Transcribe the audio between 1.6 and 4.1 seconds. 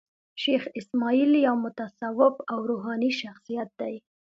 متصوف او روحاني شخصیت دﺉ.